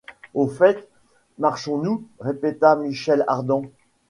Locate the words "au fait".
0.33-0.87